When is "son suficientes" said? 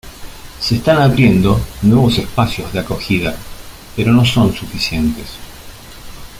4.25-5.27